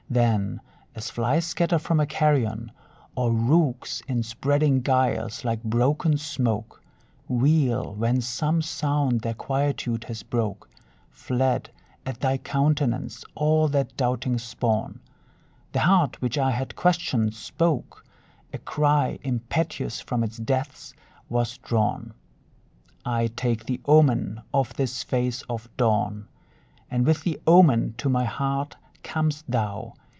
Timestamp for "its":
20.25-20.35